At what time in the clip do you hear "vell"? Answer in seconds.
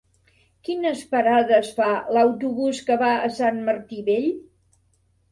4.09-4.27